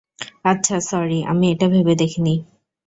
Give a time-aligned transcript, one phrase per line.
[0.43, 2.35] আচ্ছা, স্যরি, আমি এটা ভেবে দেখিনি।